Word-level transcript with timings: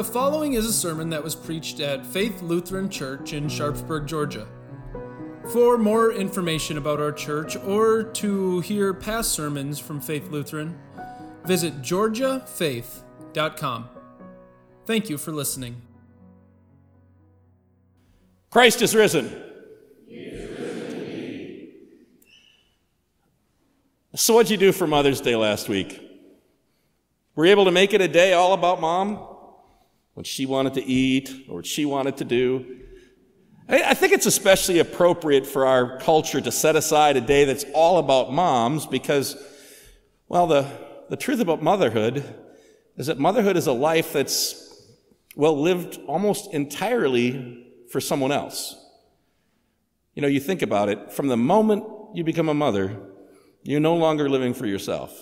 The 0.00 0.04
following 0.04 0.54
is 0.54 0.64
a 0.64 0.72
sermon 0.72 1.10
that 1.10 1.22
was 1.22 1.34
preached 1.34 1.78
at 1.78 2.06
Faith 2.06 2.40
Lutheran 2.40 2.88
Church 2.88 3.34
in 3.34 3.50
Sharpsburg, 3.50 4.06
Georgia. 4.06 4.48
For 5.52 5.76
more 5.76 6.10
information 6.10 6.78
about 6.78 7.00
our 7.00 7.12
church 7.12 7.54
or 7.54 8.04
to 8.04 8.60
hear 8.60 8.94
past 8.94 9.32
sermons 9.32 9.78
from 9.78 10.00
Faith 10.00 10.30
Lutheran, 10.30 10.78
visit 11.44 11.82
georgiafaith.com. 11.82 13.88
Thank 14.86 15.10
you 15.10 15.18
for 15.18 15.32
listening. 15.32 15.82
Christ 18.48 18.80
is 18.80 18.94
risen. 18.94 19.28
so, 24.14 24.32
what'd 24.32 24.50
you 24.50 24.56
do 24.56 24.72
for 24.72 24.86
Mother's 24.86 25.20
Day 25.20 25.36
last 25.36 25.68
week? 25.68 26.00
Were 27.34 27.44
you 27.44 27.50
able 27.50 27.66
to 27.66 27.70
make 27.70 27.92
it 27.92 28.00
a 28.00 28.08
day 28.08 28.32
all 28.32 28.54
about 28.54 28.80
mom? 28.80 29.26
What 30.20 30.26
she 30.26 30.44
wanted 30.44 30.74
to 30.74 30.84
eat 30.84 31.46
or 31.48 31.56
what 31.56 31.66
she 31.66 31.86
wanted 31.86 32.18
to 32.18 32.26
do. 32.26 32.76
I 33.66 33.94
think 33.94 34.12
it's 34.12 34.26
especially 34.26 34.78
appropriate 34.78 35.46
for 35.46 35.64
our 35.64 35.98
culture 35.98 36.42
to 36.42 36.52
set 36.52 36.76
aside 36.76 37.16
a 37.16 37.22
day 37.22 37.46
that's 37.46 37.64
all 37.72 37.96
about 37.96 38.30
moms 38.30 38.84
because, 38.84 39.34
well, 40.28 40.46
the, 40.46 40.66
the 41.08 41.16
truth 41.16 41.40
about 41.40 41.62
motherhood 41.62 42.22
is 42.98 43.06
that 43.06 43.18
motherhood 43.18 43.56
is 43.56 43.66
a 43.66 43.72
life 43.72 44.12
that's, 44.12 44.84
well, 45.36 45.58
lived 45.58 45.98
almost 46.06 46.52
entirely 46.52 47.66
for 47.90 47.98
someone 47.98 48.30
else. 48.30 48.76
You 50.12 50.20
know, 50.20 50.28
you 50.28 50.40
think 50.40 50.60
about 50.60 50.90
it, 50.90 51.12
from 51.12 51.28
the 51.28 51.38
moment 51.38 51.84
you 52.12 52.24
become 52.24 52.50
a 52.50 52.54
mother, 52.54 52.94
you're 53.62 53.80
no 53.80 53.96
longer 53.96 54.28
living 54.28 54.52
for 54.52 54.66
yourself. 54.66 55.18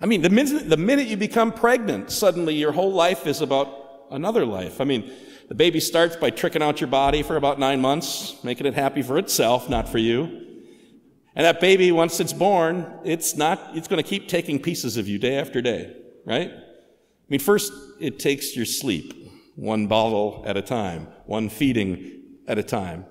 I 0.00 0.06
mean, 0.06 0.22
the 0.22 0.30
minute, 0.30 0.68
the 0.68 0.76
minute 0.76 1.06
you 1.06 1.16
become 1.16 1.52
pregnant, 1.52 2.10
suddenly 2.10 2.56
your 2.56 2.72
whole 2.72 2.92
life 2.92 3.24
is 3.24 3.42
about 3.42 3.77
another 4.10 4.44
life. 4.44 4.80
I 4.80 4.84
mean, 4.84 5.10
the 5.48 5.54
baby 5.54 5.80
starts 5.80 6.16
by 6.16 6.30
tricking 6.30 6.62
out 6.62 6.80
your 6.80 6.88
body 6.88 7.22
for 7.22 7.36
about 7.36 7.58
nine 7.58 7.80
months, 7.80 8.42
making 8.44 8.66
it 8.66 8.74
happy 8.74 9.02
for 9.02 9.18
itself, 9.18 9.68
not 9.68 9.88
for 9.88 9.98
you. 9.98 10.44
And 11.34 11.44
that 11.46 11.60
baby, 11.60 11.92
once 11.92 12.20
it's 12.20 12.32
born, 12.32 13.00
it's 13.04 13.36
not, 13.36 13.60
it's 13.74 13.88
going 13.88 14.02
to 14.02 14.08
keep 14.08 14.28
taking 14.28 14.60
pieces 14.60 14.96
of 14.96 15.08
you 15.08 15.18
day 15.18 15.38
after 15.38 15.62
day, 15.62 15.94
right? 16.24 16.50
I 16.50 17.28
mean, 17.28 17.40
first, 17.40 17.72
it 18.00 18.18
takes 18.18 18.56
your 18.56 18.66
sleep, 18.66 19.14
one 19.54 19.86
bottle 19.86 20.42
at 20.46 20.56
a 20.56 20.62
time, 20.62 21.06
one 21.26 21.48
feeding 21.48 22.22
at 22.46 22.58
a 22.58 22.62
time. 22.62 23.06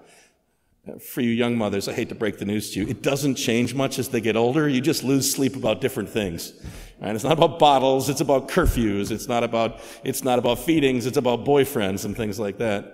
For 1.02 1.22
you 1.22 1.32
young 1.32 1.58
mothers, 1.58 1.88
I 1.88 1.94
hate 1.94 2.10
to 2.10 2.16
break 2.16 2.38
the 2.38 2.46
news 2.46 2.72
to 2.72 2.82
you, 2.82 2.88
it 2.88 3.02
doesn't 3.02 3.36
change 3.36 3.74
much 3.74 4.00
as 4.00 4.10
they 4.10 4.22
get 4.22 4.36
older. 4.36 4.68
You 4.68 4.82
just 4.82 5.04
lose 5.04 5.32
sleep 5.32 5.56
about 5.56 5.82
different 5.82 6.10
things. 6.10 6.54
It's 7.00 7.24
not 7.24 7.34
about 7.34 7.60
bottles, 7.60 8.10
it's 8.10 8.22
about 8.22 8.48
curfews, 8.48 9.12
it's 9.12 9.28
not 9.28 9.44
about, 9.44 9.80
it's 10.04 10.24
not 10.24 10.40
about 10.40 10.60
feedings, 10.60 11.06
it's 11.06 11.18
about 11.18 11.46
boyfriends 11.46 12.06
and 12.06 12.18
things 12.18 12.40
like 12.40 12.58
that. 12.58 12.94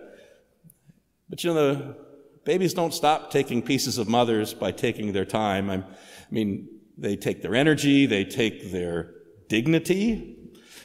But 1.30 1.44
you 1.44 1.54
know, 1.54 1.74
the 1.74 1.96
babies 2.44 2.74
don't 2.74 2.94
stop 2.94 3.32
taking 3.32 3.62
pieces 3.62 3.98
of 3.98 4.10
mothers 4.10 4.54
by 4.54 4.72
taking 4.72 5.14
their 5.14 5.26
time. 5.26 5.70
I'm, 5.70 5.84
I 5.84 6.32
mean, 6.32 6.68
they 6.98 7.16
take 7.16 7.42
their 7.42 7.56
energy, 7.56 8.06
they 8.06 8.26
take 8.26 8.72
their 8.72 9.14
dignity. 9.48 10.38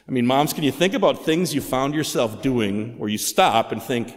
I 0.06 0.10
mean, 0.10 0.26
moms, 0.26 0.52
can 0.52 0.64
you 0.64 0.72
think 0.72 0.94
about 0.94 1.24
things 1.24 1.54
you 1.54 1.60
found 1.60 1.94
yourself 1.94 2.40
doing 2.40 2.98
where 2.98 3.08
you 3.08 3.18
stop 3.18 3.72
and 3.72 3.82
think, 3.82 4.08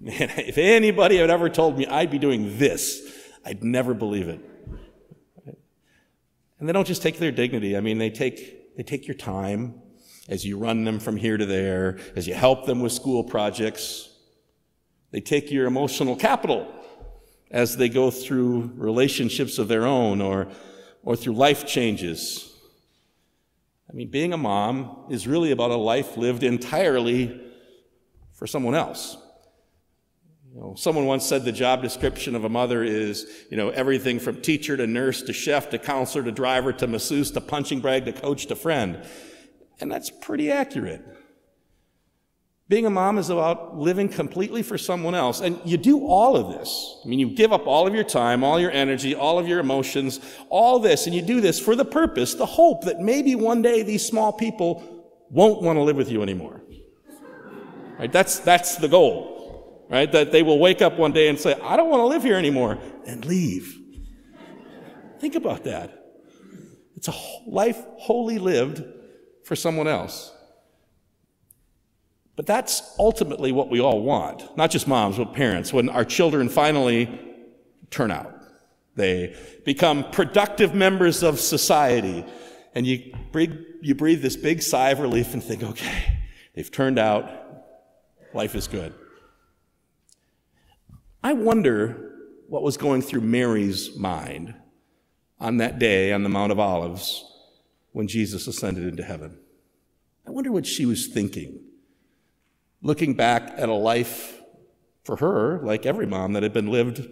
man, 0.00 0.30
if 0.36 0.58
anybody 0.58 1.16
had 1.18 1.30
ever 1.30 1.48
told 1.48 1.78
me 1.78 1.86
I'd 1.86 2.10
be 2.10 2.18
doing 2.18 2.58
this, 2.58 3.00
I'd 3.44 3.62
never 3.62 3.94
believe 3.94 4.28
it. 4.28 4.40
And 6.62 6.68
they 6.68 6.72
don't 6.72 6.86
just 6.86 7.02
take 7.02 7.18
their 7.18 7.32
dignity. 7.32 7.76
I 7.76 7.80
mean, 7.80 7.98
they 7.98 8.08
take, 8.08 8.76
they 8.76 8.84
take 8.84 9.08
your 9.08 9.16
time 9.16 9.82
as 10.28 10.44
you 10.44 10.56
run 10.56 10.84
them 10.84 11.00
from 11.00 11.16
here 11.16 11.36
to 11.36 11.44
there, 11.44 11.98
as 12.14 12.28
you 12.28 12.34
help 12.34 12.66
them 12.66 12.78
with 12.78 12.92
school 12.92 13.24
projects. 13.24 14.08
They 15.10 15.20
take 15.20 15.50
your 15.50 15.66
emotional 15.66 16.14
capital 16.14 16.72
as 17.50 17.78
they 17.78 17.88
go 17.88 18.12
through 18.12 18.70
relationships 18.76 19.58
of 19.58 19.66
their 19.66 19.84
own 19.84 20.20
or, 20.20 20.52
or 21.02 21.16
through 21.16 21.32
life 21.32 21.66
changes. 21.66 22.56
I 23.90 23.94
mean, 23.94 24.12
being 24.12 24.32
a 24.32 24.38
mom 24.38 25.06
is 25.10 25.26
really 25.26 25.50
about 25.50 25.72
a 25.72 25.76
life 25.76 26.16
lived 26.16 26.44
entirely 26.44 27.40
for 28.34 28.46
someone 28.46 28.76
else. 28.76 29.16
You 30.54 30.60
know, 30.60 30.74
someone 30.76 31.06
once 31.06 31.24
said 31.24 31.44
the 31.44 31.52
job 31.52 31.82
description 31.82 32.34
of 32.34 32.44
a 32.44 32.48
mother 32.48 32.84
is, 32.84 33.26
you 33.50 33.56
know, 33.56 33.70
everything 33.70 34.20
from 34.20 34.42
teacher 34.42 34.76
to 34.76 34.86
nurse 34.86 35.22
to 35.22 35.32
chef 35.32 35.70
to 35.70 35.78
counselor 35.78 36.24
to 36.24 36.32
driver 36.32 36.74
to 36.74 36.86
masseuse 36.86 37.30
to 37.30 37.40
punching 37.40 37.80
bag 37.80 38.04
to 38.04 38.12
coach 38.12 38.46
to 38.46 38.56
friend. 38.56 39.02
And 39.80 39.90
that's 39.90 40.10
pretty 40.10 40.50
accurate. 40.50 41.02
Being 42.68 42.84
a 42.84 42.90
mom 42.90 43.16
is 43.16 43.30
about 43.30 43.78
living 43.78 44.10
completely 44.10 44.62
for 44.62 44.76
someone 44.76 45.14
else. 45.14 45.40
And 45.40 45.58
you 45.64 45.78
do 45.78 46.06
all 46.06 46.36
of 46.36 46.58
this. 46.58 47.00
I 47.02 47.08
mean, 47.08 47.18
you 47.18 47.30
give 47.30 47.52
up 47.52 47.66
all 47.66 47.86
of 47.86 47.94
your 47.94 48.04
time, 48.04 48.44
all 48.44 48.60
your 48.60 48.70
energy, 48.70 49.14
all 49.14 49.38
of 49.38 49.48
your 49.48 49.58
emotions, 49.58 50.20
all 50.50 50.78
this, 50.78 51.06
and 51.06 51.14
you 51.14 51.22
do 51.22 51.40
this 51.40 51.58
for 51.58 51.74
the 51.74 51.84
purpose, 51.84 52.34
the 52.34 52.46
hope 52.46 52.84
that 52.84 53.00
maybe 53.00 53.34
one 53.34 53.62
day 53.62 53.82
these 53.82 54.04
small 54.04 54.34
people 54.34 55.06
won't 55.30 55.62
want 55.62 55.78
to 55.78 55.82
live 55.82 55.96
with 55.96 56.10
you 56.10 56.22
anymore. 56.22 56.62
Right? 57.98 58.12
That's, 58.12 58.38
that's 58.40 58.76
the 58.76 58.88
goal 58.88 59.31
right? 59.92 60.10
That 60.10 60.32
they 60.32 60.42
will 60.42 60.58
wake 60.58 60.80
up 60.80 60.98
one 60.98 61.12
day 61.12 61.28
and 61.28 61.38
say, 61.38 61.52
I 61.52 61.76
don't 61.76 61.90
want 61.90 62.00
to 62.00 62.06
live 62.06 62.22
here 62.22 62.36
anymore, 62.36 62.78
and 63.06 63.24
leave. 63.26 63.78
Think 65.20 65.34
about 65.34 65.64
that. 65.64 66.16
It's 66.96 67.08
a 67.08 67.14
life 67.46 67.80
wholly 67.98 68.38
lived 68.38 68.82
for 69.44 69.54
someone 69.54 69.86
else. 69.86 70.32
But 72.34 72.46
that's 72.46 72.96
ultimately 72.98 73.52
what 73.52 73.68
we 73.68 73.80
all 73.80 74.00
want, 74.00 74.56
not 74.56 74.70
just 74.70 74.88
moms, 74.88 75.18
but 75.18 75.34
parents, 75.34 75.72
when 75.72 75.90
our 75.90 76.04
children 76.04 76.48
finally 76.48 77.20
turn 77.90 78.10
out. 78.10 78.34
They 78.96 79.36
become 79.64 80.10
productive 80.10 80.74
members 80.74 81.22
of 81.22 81.38
society. 81.38 82.24
And 82.74 82.86
you 82.86 83.14
breathe, 83.30 83.54
you 83.82 83.94
breathe 83.94 84.22
this 84.22 84.36
big 84.36 84.62
sigh 84.62 84.90
of 84.90 85.00
relief 85.00 85.34
and 85.34 85.42
think, 85.42 85.62
okay, 85.62 86.18
they've 86.54 86.70
turned 86.70 86.98
out. 86.98 87.30
Life 88.32 88.54
is 88.54 88.66
good. 88.66 88.94
I 91.24 91.34
wonder 91.34 92.10
what 92.48 92.64
was 92.64 92.76
going 92.76 93.00
through 93.00 93.20
Mary's 93.20 93.96
mind 93.96 94.54
on 95.38 95.58
that 95.58 95.78
day 95.78 96.12
on 96.12 96.24
the 96.24 96.28
Mount 96.28 96.50
of 96.50 96.58
Olives 96.58 97.24
when 97.92 98.08
Jesus 98.08 98.48
ascended 98.48 98.86
into 98.86 99.04
heaven. 99.04 99.38
I 100.26 100.30
wonder 100.30 100.50
what 100.50 100.66
she 100.66 100.84
was 100.84 101.06
thinking, 101.06 101.60
looking 102.82 103.14
back 103.14 103.54
at 103.56 103.68
a 103.68 103.74
life 103.74 104.40
for 105.04 105.16
her, 105.16 105.60
like 105.62 105.86
every 105.86 106.06
mom, 106.06 106.32
that 106.32 106.42
had 106.42 106.52
been 106.52 106.70
lived 106.70 107.06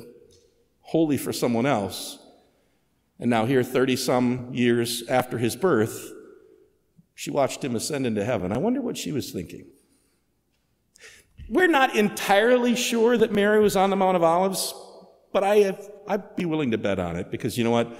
wholly 0.80 1.16
for 1.16 1.32
someone 1.32 1.66
else. 1.66 2.18
And 3.20 3.30
now, 3.30 3.44
here, 3.44 3.62
30 3.62 3.96
some 3.96 4.52
years 4.52 5.06
after 5.08 5.38
his 5.38 5.54
birth, 5.54 6.12
she 7.14 7.30
watched 7.30 7.62
him 7.62 7.76
ascend 7.76 8.06
into 8.06 8.24
heaven. 8.24 8.50
I 8.50 8.58
wonder 8.58 8.80
what 8.80 8.96
she 8.96 9.12
was 9.12 9.30
thinking. 9.30 9.66
We're 11.50 11.66
not 11.66 11.96
entirely 11.96 12.76
sure 12.76 13.18
that 13.18 13.32
Mary 13.32 13.60
was 13.60 13.74
on 13.74 13.90
the 13.90 13.96
Mount 13.96 14.16
of 14.16 14.22
Olives, 14.22 14.72
but 15.32 15.42
I 15.42 15.56
have, 15.56 15.90
I'd 16.06 16.36
be 16.36 16.44
willing 16.44 16.70
to 16.70 16.78
bet 16.78 17.00
on 17.00 17.16
it 17.16 17.28
because 17.28 17.58
you 17.58 17.64
know 17.64 17.72
what? 17.72 17.92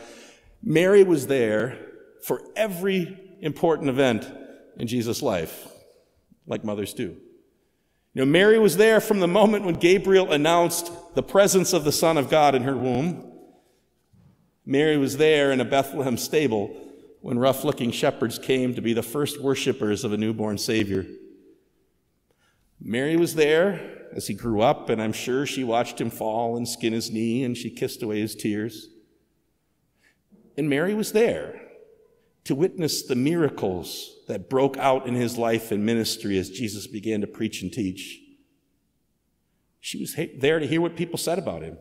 Mary 0.62 1.02
was 1.02 1.26
there 1.26 1.76
for 2.22 2.42
every 2.54 3.18
important 3.40 3.88
event 3.88 4.30
in 4.76 4.86
Jesus' 4.86 5.20
life, 5.20 5.66
like 6.46 6.64
mothers 6.64 6.94
do. 6.94 7.16
You 8.14 8.24
know, 8.24 8.24
Mary 8.24 8.60
was 8.60 8.76
there 8.76 9.00
from 9.00 9.18
the 9.18 9.26
moment 9.26 9.64
when 9.64 9.74
Gabriel 9.74 10.30
announced 10.30 10.92
the 11.16 11.22
presence 11.22 11.72
of 11.72 11.82
the 11.82 11.92
Son 11.92 12.18
of 12.18 12.30
God 12.30 12.54
in 12.54 12.62
her 12.62 12.76
womb. 12.76 13.32
Mary 14.64 14.96
was 14.96 15.16
there 15.16 15.50
in 15.50 15.60
a 15.60 15.64
Bethlehem 15.64 16.16
stable 16.16 16.70
when 17.20 17.36
rough 17.36 17.64
looking 17.64 17.90
shepherds 17.90 18.38
came 18.38 18.74
to 18.76 18.80
be 18.80 18.92
the 18.92 19.02
first 19.02 19.42
worshippers 19.42 20.04
of 20.04 20.12
a 20.12 20.16
newborn 20.16 20.56
Savior. 20.56 21.04
Mary 22.80 23.16
was 23.16 23.34
there 23.34 24.08
as 24.14 24.26
he 24.26 24.34
grew 24.34 24.60
up, 24.60 24.88
and 24.88 25.00
I'm 25.00 25.12
sure 25.12 25.46
she 25.46 25.64
watched 25.64 26.00
him 26.00 26.10
fall 26.10 26.56
and 26.56 26.66
skin 26.66 26.92
his 26.92 27.10
knee, 27.10 27.44
and 27.44 27.56
she 27.56 27.70
kissed 27.70 28.02
away 28.02 28.20
his 28.20 28.34
tears. 28.34 28.88
And 30.56 30.68
Mary 30.68 30.94
was 30.94 31.12
there 31.12 31.60
to 32.44 32.54
witness 32.54 33.02
the 33.02 33.14
miracles 33.14 34.16
that 34.26 34.48
broke 34.48 34.76
out 34.78 35.06
in 35.06 35.14
his 35.14 35.36
life 35.36 35.70
and 35.70 35.84
ministry 35.84 36.38
as 36.38 36.50
Jesus 36.50 36.86
began 36.86 37.20
to 37.20 37.26
preach 37.26 37.62
and 37.62 37.72
teach. 37.72 38.18
She 39.80 39.98
was 39.98 40.16
there 40.36 40.58
to 40.58 40.66
hear 40.66 40.80
what 40.80 40.96
people 40.96 41.18
said 41.18 41.38
about 41.38 41.62
him 41.62 41.78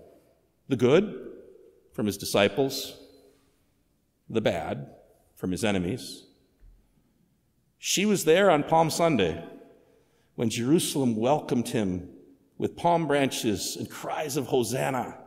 the 0.67 0.75
good 0.75 1.27
from 1.93 2.05
his 2.05 2.17
disciples, 2.17 2.95
the 4.29 4.41
bad 4.41 4.87
from 5.35 5.51
his 5.51 5.65
enemies. 5.65 6.25
She 7.79 8.05
was 8.05 8.25
there 8.25 8.51
on 8.51 8.63
Palm 8.63 8.89
Sunday 8.89 9.43
when 10.39 10.49
Jerusalem 10.49 11.17
welcomed 11.17 11.67
him 11.67 12.07
with 12.57 12.77
palm 12.77 13.07
branches 13.07 13.75
and 13.75 13.89
cries 13.89 14.37
of 14.37 14.47
Hosanna. 14.47 15.17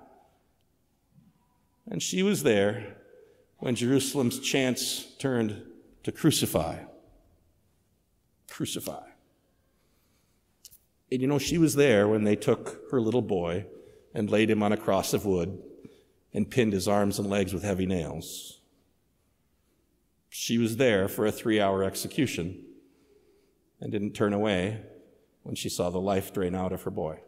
And 1.86 2.02
she 2.02 2.22
was 2.22 2.44
there 2.44 2.96
when 3.58 3.74
Jerusalem's 3.74 4.40
chants 4.40 5.04
turned 5.18 5.64
to 6.04 6.12
crucify. 6.12 6.84
Crucify. 8.48 9.02
And 11.10 11.20
you 11.20 11.26
know, 11.26 11.38
she 11.38 11.58
was 11.58 11.74
there 11.74 12.08
when 12.08 12.24
they 12.24 12.34
took 12.34 12.90
her 12.90 12.98
little 12.98 13.20
boy 13.20 13.66
and 14.14 14.30
laid 14.30 14.48
him 14.48 14.62
on 14.62 14.72
a 14.72 14.78
cross 14.78 15.12
of 15.12 15.26
wood 15.26 15.62
and 16.32 16.50
pinned 16.50 16.72
his 16.72 16.88
arms 16.88 17.18
and 17.18 17.28
legs 17.28 17.52
with 17.52 17.64
heavy 17.64 17.84
nails. 17.84 18.60
She 20.30 20.56
was 20.56 20.78
there 20.78 21.06
for 21.06 21.26
a 21.26 21.32
three 21.32 21.60
hour 21.60 21.84
execution 21.84 22.64
and 23.78 23.92
didn't 23.92 24.14
turn 24.14 24.32
away 24.32 24.86
when 25.42 25.54
she 25.54 25.68
saw 25.68 25.90
the 25.90 26.00
life 26.00 26.32
drain 26.32 26.54
out 26.54 26.72
of 26.72 26.82
her 26.82 26.90
boy. 26.90 27.20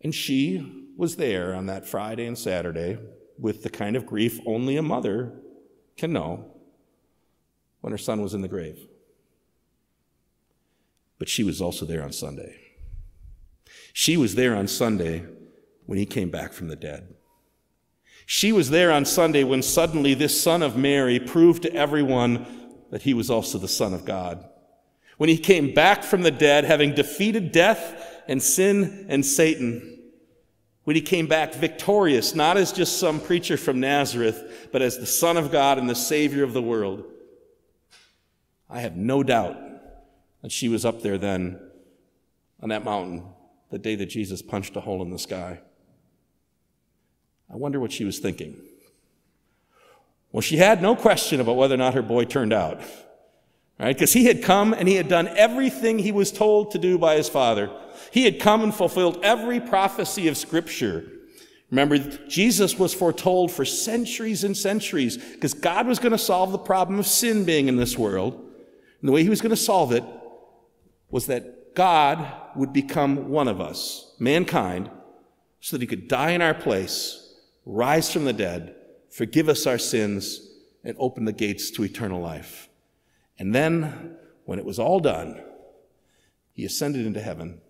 And 0.00 0.14
she 0.14 0.88
was 0.96 1.16
there 1.16 1.54
on 1.54 1.66
that 1.66 1.86
Friday 1.86 2.26
and 2.26 2.38
Saturday 2.38 2.98
with 3.38 3.62
the 3.62 3.70
kind 3.70 3.96
of 3.96 4.06
grief 4.06 4.38
only 4.46 4.76
a 4.76 4.82
mother 4.82 5.32
can 5.96 6.12
know 6.12 6.52
when 7.80 7.90
her 7.90 7.98
son 7.98 8.22
was 8.22 8.34
in 8.34 8.42
the 8.42 8.48
grave. 8.48 8.86
But 11.18 11.28
she 11.28 11.44
was 11.44 11.60
also 11.60 11.84
there 11.84 12.02
on 12.02 12.12
Sunday. 12.12 12.56
She 13.92 14.16
was 14.16 14.34
there 14.34 14.54
on 14.56 14.68
Sunday 14.68 15.24
when 15.86 15.98
he 15.98 16.06
came 16.06 16.30
back 16.30 16.52
from 16.52 16.68
the 16.68 16.76
dead. 16.76 17.14
She 18.26 18.52
was 18.52 18.70
there 18.70 18.92
on 18.92 19.04
Sunday 19.04 19.44
when 19.44 19.62
suddenly 19.62 20.14
this 20.14 20.40
son 20.40 20.62
of 20.62 20.76
Mary 20.76 21.18
proved 21.18 21.62
to 21.62 21.74
everyone 21.74 22.46
that 22.90 23.02
he 23.02 23.14
was 23.14 23.30
also 23.30 23.58
the 23.58 23.68
Son 23.68 23.92
of 23.92 24.04
God. 24.04 24.48
When 25.20 25.28
he 25.28 25.36
came 25.36 25.74
back 25.74 26.02
from 26.02 26.22
the 26.22 26.30
dead, 26.30 26.64
having 26.64 26.94
defeated 26.94 27.52
death 27.52 28.22
and 28.26 28.42
sin 28.42 29.04
and 29.10 29.22
Satan. 29.22 29.98
When 30.84 30.96
he 30.96 31.02
came 31.02 31.26
back 31.26 31.52
victorious, 31.52 32.34
not 32.34 32.56
as 32.56 32.72
just 32.72 32.98
some 32.98 33.20
preacher 33.20 33.58
from 33.58 33.80
Nazareth, 33.80 34.70
but 34.72 34.80
as 34.80 34.96
the 34.96 35.04
Son 35.04 35.36
of 35.36 35.52
God 35.52 35.76
and 35.76 35.90
the 35.90 35.94
Savior 35.94 36.42
of 36.42 36.54
the 36.54 36.62
world. 36.62 37.04
I 38.70 38.80
have 38.80 38.96
no 38.96 39.22
doubt 39.22 39.58
that 40.40 40.52
she 40.52 40.70
was 40.70 40.86
up 40.86 41.02
there 41.02 41.18
then 41.18 41.60
on 42.62 42.70
that 42.70 42.86
mountain 42.86 43.24
the 43.68 43.78
day 43.78 43.96
that 43.96 44.06
Jesus 44.06 44.40
punched 44.40 44.74
a 44.74 44.80
hole 44.80 45.02
in 45.02 45.10
the 45.10 45.18
sky. 45.18 45.60
I 47.52 47.56
wonder 47.56 47.78
what 47.78 47.92
she 47.92 48.06
was 48.06 48.20
thinking. 48.20 48.56
Well, 50.32 50.40
she 50.40 50.56
had 50.56 50.80
no 50.80 50.96
question 50.96 51.42
about 51.42 51.56
whether 51.56 51.74
or 51.74 51.76
not 51.76 51.92
her 51.92 52.00
boy 52.00 52.24
turned 52.24 52.54
out, 52.54 52.80
right? 53.80 53.96
Because 53.96 54.12
he 54.12 54.26
had 54.26 54.42
come 54.42 54.74
and 54.74 54.86
he 54.86 54.94
had 54.94 55.08
done 55.08 55.28
everything 55.28 55.98
he 55.98 56.12
was 56.12 56.30
told 56.30 56.72
to 56.72 56.78
do 56.78 56.98
by 56.98 57.16
his 57.16 57.28
father. 57.28 57.70
He 58.10 58.24
had 58.24 58.38
come 58.38 58.62
and 58.62 58.74
fulfilled 58.74 59.18
every 59.22 59.58
prophecy 59.58 60.28
of 60.28 60.36
Scripture. 60.36 61.10
Remember, 61.70 61.98
Jesus 62.28 62.78
was 62.78 62.92
foretold 62.92 63.50
for 63.50 63.64
centuries 63.64 64.44
and 64.44 64.56
centuries 64.56 65.16
because 65.16 65.54
God 65.54 65.86
was 65.86 65.98
going 65.98 66.12
to 66.12 66.18
solve 66.18 66.52
the 66.52 66.58
problem 66.58 66.98
of 66.98 67.06
sin 67.06 67.44
being 67.44 67.68
in 67.68 67.76
this 67.76 67.96
world. 67.96 68.34
And 68.34 69.08
the 69.08 69.12
way 69.12 69.22
he 69.22 69.30
was 69.30 69.40
going 69.40 69.50
to 69.50 69.56
solve 69.56 69.92
it 69.92 70.04
was 71.08 71.26
that 71.26 71.74
God 71.74 72.26
would 72.56 72.72
become 72.72 73.30
one 73.30 73.48
of 73.48 73.60
us, 73.60 74.14
mankind, 74.18 74.90
so 75.60 75.76
that 75.76 75.82
he 75.82 75.86
could 75.86 76.08
die 76.08 76.30
in 76.30 76.42
our 76.42 76.54
place, 76.54 77.34
rise 77.64 78.12
from 78.12 78.24
the 78.24 78.32
dead, 78.32 78.74
forgive 79.10 79.48
us 79.48 79.66
our 79.66 79.78
sins, 79.78 80.48
and 80.82 80.96
open 80.98 81.24
the 81.24 81.32
gates 81.32 81.70
to 81.72 81.84
eternal 81.84 82.20
life. 82.20 82.69
And 83.40 83.54
then, 83.54 84.16
when 84.44 84.58
it 84.58 84.66
was 84.66 84.78
all 84.78 85.00
done, 85.00 85.42
he 86.52 86.66
ascended 86.66 87.06
into 87.06 87.22
heaven. 87.22 87.62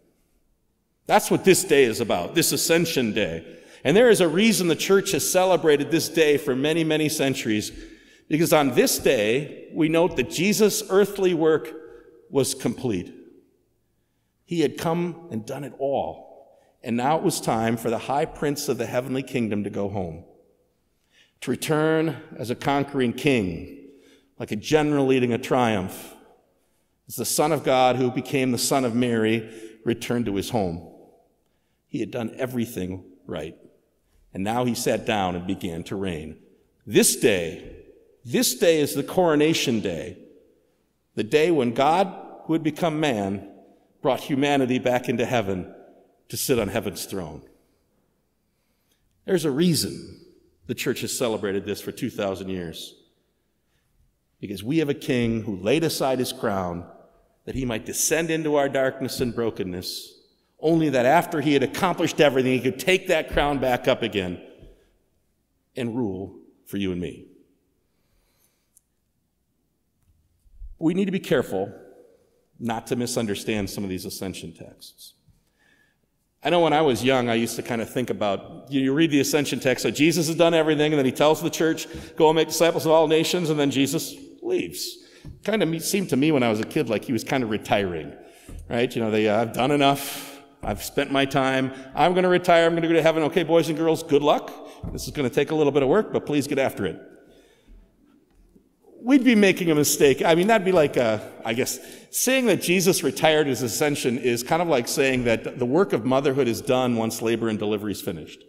That's 1.06 1.30
what 1.30 1.44
this 1.44 1.62
day 1.62 1.84
is 1.84 2.00
about, 2.00 2.34
this 2.34 2.50
ascension 2.50 3.12
day. 3.12 3.58
And 3.84 3.96
there 3.96 4.10
is 4.10 4.20
a 4.20 4.28
reason 4.28 4.66
the 4.66 4.74
church 4.74 5.12
has 5.12 5.30
celebrated 5.30 5.92
this 5.92 6.08
day 6.08 6.38
for 6.38 6.56
many, 6.56 6.82
many 6.82 7.08
centuries, 7.08 7.70
because 8.28 8.52
on 8.52 8.74
this 8.74 8.98
day, 8.98 9.68
we 9.72 9.88
note 9.88 10.16
that 10.16 10.28
Jesus' 10.28 10.82
earthly 10.90 11.34
work 11.34 11.72
was 12.30 12.52
complete. 12.52 13.14
He 14.44 14.62
had 14.62 14.76
come 14.76 15.28
and 15.30 15.46
done 15.46 15.62
it 15.62 15.72
all. 15.78 16.58
And 16.82 16.96
now 16.96 17.16
it 17.16 17.22
was 17.22 17.40
time 17.40 17.76
for 17.76 17.90
the 17.90 17.98
high 17.98 18.24
prince 18.24 18.68
of 18.68 18.76
the 18.76 18.86
heavenly 18.86 19.22
kingdom 19.22 19.62
to 19.62 19.70
go 19.70 19.88
home, 19.88 20.24
to 21.42 21.50
return 21.52 22.16
as 22.36 22.50
a 22.50 22.56
conquering 22.56 23.12
king, 23.12 23.79
like 24.40 24.50
a 24.52 24.56
general 24.56 25.06
leading 25.06 25.34
a 25.34 25.38
triumph, 25.38 26.14
as 27.06 27.16
the 27.16 27.26
Son 27.26 27.52
of 27.52 27.62
God 27.62 27.96
who 27.96 28.10
became 28.10 28.52
the 28.52 28.58
Son 28.58 28.86
of 28.86 28.94
Mary 28.94 29.48
returned 29.84 30.24
to 30.24 30.34
his 30.34 30.48
home. 30.48 30.90
He 31.88 32.00
had 32.00 32.10
done 32.10 32.34
everything 32.38 33.04
right. 33.26 33.54
And 34.32 34.42
now 34.42 34.64
he 34.64 34.74
sat 34.74 35.04
down 35.04 35.36
and 35.36 35.46
began 35.46 35.82
to 35.84 35.96
reign. 35.96 36.38
This 36.86 37.16
day, 37.16 37.84
this 38.24 38.54
day 38.54 38.80
is 38.80 38.94
the 38.94 39.02
coronation 39.02 39.80
day, 39.80 40.16
the 41.16 41.24
day 41.24 41.50
when 41.50 41.74
God, 41.74 42.10
who 42.46 42.54
had 42.54 42.62
become 42.62 42.98
man, 42.98 43.46
brought 44.00 44.20
humanity 44.20 44.78
back 44.78 45.10
into 45.10 45.26
heaven 45.26 45.74
to 46.30 46.38
sit 46.38 46.58
on 46.58 46.68
heaven's 46.68 47.04
throne. 47.04 47.42
There's 49.26 49.44
a 49.44 49.50
reason 49.50 50.18
the 50.66 50.74
church 50.74 51.02
has 51.02 51.16
celebrated 51.16 51.66
this 51.66 51.82
for 51.82 51.92
2,000 51.92 52.48
years. 52.48 52.94
Because 54.40 54.64
we 54.64 54.78
have 54.78 54.88
a 54.88 54.94
king 54.94 55.42
who 55.42 55.56
laid 55.56 55.84
aside 55.84 56.18
his 56.18 56.32
crown 56.32 56.86
that 57.44 57.54
he 57.54 57.64
might 57.64 57.84
descend 57.84 58.30
into 58.30 58.56
our 58.56 58.68
darkness 58.68 59.20
and 59.20 59.34
brokenness, 59.34 60.18
only 60.60 60.88
that 60.90 61.06
after 61.06 61.40
he 61.40 61.52
had 61.52 61.62
accomplished 61.62 62.20
everything, 62.20 62.52
he 62.52 62.60
could 62.60 62.78
take 62.78 63.08
that 63.08 63.30
crown 63.32 63.58
back 63.58 63.88
up 63.88 64.02
again 64.02 64.40
and 65.76 65.96
rule 65.96 66.38
for 66.66 66.76
you 66.76 66.92
and 66.92 67.00
me. 67.00 67.26
We 70.78 70.94
need 70.94 71.06
to 71.06 71.12
be 71.12 71.20
careful 71.20 71.72
not 72.58 72.86
to 72.88 72.96
misunderstand 72.96 73.68
some 73.68 73.84
of 73.84 73.90
these 73.90 74.04
ascension 74.04 74.52
texts. 74.52 75.14
I 76.42 76.48
know 76.48 76.60
when 76.60 76.72
I 76.72 76.80
was 76.80 77.04
young, 77.04 77.28
I 77.28 77.34
used 77.34 77.56
to 77.56 77.62
kind 77.62 77.82
of 77.82 77.90
think 77.90 78.08
about 78.08 78.70
you, 78.70 78.92
read 78.94 79.10
the 79.10 79.20
ascension 79.20 79.60
text, 79.60 79.82
so 79.82 79.90
Jesus 79.90 80.28
has 80.28 80.36
done 80.36 80.54
everything, 80.54 80.92
and 80.92 80.98
then 80.98 81.04
he 81.04 81.12
tells 81.12 81.42
the 81.42 81.50
church, 81.50 81.86
go 82.16 82.30
and 82.30 82.36
make 82.36 82.48
disciples 82.48 82.86
of 82.86 82.92
all 82.92 83.08
nations, 83.08 83.50
and 83.50 83.60
then 83.60 83.70
Jesus 83.70 84.14
leaves. 84.42 84.98
Kind 85.44 85.62
of 85.62 85.82
seemed 85.82 86.08
to 86.10 86.16
me 86.16 86.32
when 86.32 86.42
I 86.42 86.50
was 86.50 86.60
a 86.60 86.64
kid 86.64 86.88
like 86.88 87.04
he 87.04 87.12
was 87.12 87.24
kind 87.24 87.42
of 87.42 87.50
retiring, 87.50 88.12
right? 88.68 88.94
You 88.94 89.02
know, 89.02 89.10
they, 89.10 89.28
uh, 89.28 89.42
I've 89.42 89.52
done 89.52 89.70
enough. 89.70 90.40
I've 90.62 90.82
spent 90.82 91.10
my 91.10 91.24
time. 91.24 91.72
I'm 91.94 92.12
going 92.12 92.24
to 92.24 92.28
retire. 92.28 92.66
I'm 92.66 92.72
going 92.72 92.82
to 92.82 92.88
go 92.88 92.94
to 92.94 93.02
heaven. 93.02 93.22
Okay, 93.24 93.42
boys 93.42 93.68
and 93.68 93.78
girls, 93.78 94.02
good 94.02 94.22
luck. 94.22 94.52
This 94.92 95.04
is 95.04 95.10
going 95.10 95.28
to 95.28 95.34
take 95.34 95.50
a 95.50 95.54
little 95.54 95.72
bit 95.72 95.82
of 95.82 95.88
work, 95.88 96.12
but 96.12 96.26
please 96.26 96.46
get 96.46 96.58
after 96.58 96.86
it 96.86 97.00
we'd 99.02 99.24
be 99.24 99.34
making 99.34 99.70
a 99.70 99.74
mistake. 99.74 100.22
I 100.22 100.34
mean, 100.34 100.46
that'd 100.48 100.64
be 100.64 100.72
like, 100.72 100.96
uh, 100.96 101.18
I 101.44 101.54
guess, 101.54 101.78
saying 102.10 102.46
that 102.46 102.60
Jesus 102.60 103.02
retired 103.02 103.46
his 103.46 103.62
ascension 103.62 104.18
is 104.18 104.42
kind 104.42 104.60
of 104.60 104.68
like 104.68 104.88
saying 104.88 105.24
that 105.24 105.58
the 105.58 105.66
work 105.66 105.92
of 105.92 106.04
motherhood 106.04 106.48
is 106.48 106.60
done 106.60 106.96
once 106.96 107.22
labor 107.22 107.48
and 107.48 107.58
delivery 107.58 107.92
is 107.92 108.00
finished. 108.00 108.44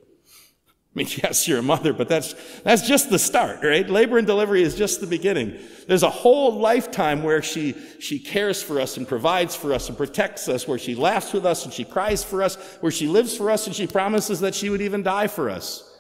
I 0.96 0.98
mean, 0.98 1.08
yes, 1.24 1.48
you're 1.48 1.60
a 1.60 1.64
mother, 1.64 1.94
but 1.94 2.10
that's, 2.10 2.36
that's 2.64 2.86
just 2.86 3.10
the 3.10 3.18
start, 3.18 3.64
right? 3.64 3.90
Labor 3.90 4.18
and 4.18 4.28
delivery 4.28 4.62
is 4.62 4.76
just 4.76 5.00
the 5.00 5.08
beginning. 5.08 5.58
There's 5.88 6.04
a 6.04 6.10
whole 6.10 6.60
lifetime 6.60 7.24
where 7.24 7.42
she, 7.42 7.76
she 8.00 8.20
cares 8.20 8.62
for 8.62 8.82
us 8.82 8.98
and 8.98 9.08
provides 9.08 9.56
for 9.56 9.74
us 9.74 9.88
and 9.88 9.98
protects 9.98 10.50
us, 10.50 10.68
where 10.68 10.78
she 10.78 10.94
laughs 10.94 11.32
with 11.32 11.46
us 11.46 11.64
and 11.64 11.74
she 11.74 11.86
cries 11.86 12.26
for 12.26 12.44
us, 12.44 12.56
where 12.82 12.92
she 12.92 13.08
lives 13.08 13.38
for 13.38 13.50
us 13.50 13.68
and 13.68 13.76
she 13.76 13.88
promises 13.88 14.42
that 14.42 14.54
she 14.54 14.70
would 14.70 14.82
even 14.82 15.02
die 15.02 15.28
for 15.28 15.50
us. 15.50 15.98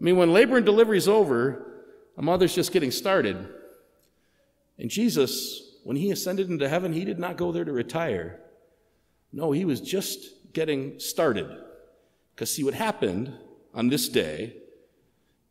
I 0.00 0.04
mean, 0.04 0.16
when 0.16 0.32
labor 0.32 0.56
and 0.56 0.64
delivery 0.64 0.98
is 0.98 1.08
over, 1.08 1.82
a 2.16 2.22
mother's 2.22 2.54
just 2.54 2.72
getting 2.72 2.92
started. 2.92 3.48
And 4.78 4.88
Jesus, 4.88 5.78
when 5.82 5.96
he 5.96 6.12
ascended 6.12 6.48
into 6.48 6.68
heaven, 6.68 6.92
he 6.92 7.04
did 7.04 7.18
not 7.18 7.36
go 7.36 7.50
there 7.50 7.64
to 7.64 7.72
retire. 7.72 8.38
No, 9.32 9.50
he 9.50 9.64
was 9.64 9.80
just 9.80 10.52
getting 10.52 11.00
started. 11.00 11.50
Because 12.34 12.52
see, 12.52 12.62
what 12.62 12.74
happened 12.74 13.36
on 13.74 13.88
this 13.88 14.08
day 14.08 14.56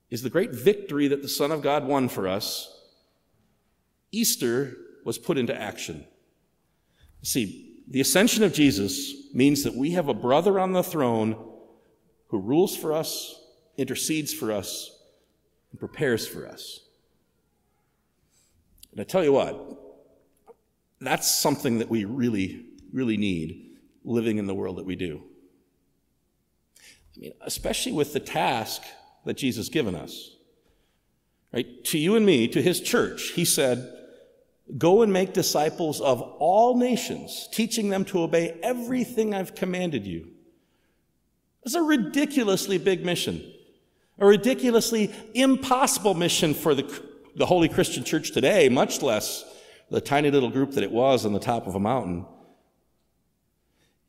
is 0.10 0.22
the 0.22 0.30
great 0.30 0.52
victory 0.52 1.08
that 1.08 1.22
the 1.22 1.28
Son 1.28 1.52
of 1.52 1.62
God 1.62 1.86
won 1.86 2.10
for 2.10 2.28
us. 2.28 2.82
Easter 4.12 4.78
was 5.04 5.18
put 5.18 5.38
into 5.38 5.60
action. 5.60 6.06
See, 7.22 7.82
the 7.88 8.02
ascension 8.02 8.44
of 8.44 8.54
Jesus 8.54 9.14
means 9.34 9.64
that 9.64 9.76
we 9.76 9.92
have 9.92 10.08
a 10.08 10.14
brother 10.14 10.60
on 10.60 10.74
the 10.74 10.84
throne 10.84 11.36
who 12.28 12.40
rules 12.40 12.76
for 12.76 12.94
us, 12.94 13.42
intercedes 13.78 14.34
for 14.34 14.52
us, 14.52 14.92
and 15.72 15.80
prepares 15.80 16.28
for 16.28 16.48
us. 16.48 16.82
And 18.92 19.02
I 19.02 19.04
tell 19.04 19.24
you 19.24 19.34
what, 19.34 19.78
that's 21.00 21.30
something 21.30 21.80
that 21.80 21.90
we 21.90 22.06
really, 22.06 22.66
really 22.92 23.18
need 23.18 23.78
living 24.04 24.38
in 24.38 24.48
the 24.48 24.56
world 24.56 24.78
that 24.78 24.86
we 24.86 24.96
do. 24.96 25.22
I 27.18 27.20
mean, 27.20 27.34
especially 27.42 27.94
with 27.94 28.14
the 28.14 28.20
task 28.20 28.84
that 29.26 29.36
Jesus 29.36 29.70
given 29.70 29.96
us. 29.96 30.36
Right? 31.52 31.84
To 31.86 31.98
you 31.98 32.16
and 32.16 32.26
me, 32.26 32.48
to 32.50 32.62
his 32.62 32.80
church, 32.80 33.30
he 33.30 33.44
said, 33.44 33.94
Go 34.78 35.02
and 35.02 35.12
make 35.12 35.34
disciples 35.34 36.02
of 36.02 36.22
all 36.22 36.78
nations, 36.78 37.48
teaching 37.52 37.90
them 37.90 38.04
to 38.06 38.22
obey 38.22 38.60
everything 38.62 39.34
I've 39.34 39.56
commanded 39.56 40.06
you. 40.06 40.28
It's 41.64 41.74
a 41.74 41.82
ridiculously 41.82 42.78
big 42.78 43.06
mission, 43.06 43.42
a 44.20 44.26
ridiculously 44.26 45.14
impossible 45.34 46.14
mission 46.14 46.54
for 46.54 46.76
the 46.76 46.84
the 47.38 47.46
holy 47.46 47.70
Christian 47.70 48.04
church 48.04 48.32
today, 48.32 48.68
much 48.68 49.02
less 49.02 49.46
the 49.90 50.02
tiny 50.02 50.32
little 50.32 50.50
group 50.50 50.72
that 50.72 50.84
it 50.84 50.92
was 50.92 51.26
on 51.26 51.34
the 51.34 51.40
top 51.40 51.68
of 51.68 51.76
a 51.76 51.80
mountain. 51.80 52.26